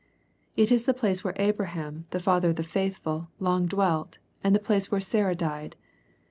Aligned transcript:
It 0.55 0.71
is 0.71 0.85
the 0.87 0.95
place 0.95 1.23
where 1.23 1.35
Abraham, 1.37 2.07
the 2.09 2.19
father 2.19 2.49
of 2.49 2.55
the 2.55 2.63
faithful, 2.63 3.29
long 3.39 3.67
dwelt, 3.67 4.17
and 4.43 4.55
the 4.55 4.59
place 4.59 4.89
where 4.89 4.99
Sarah 4.99 5.35
died. 5.35 5.75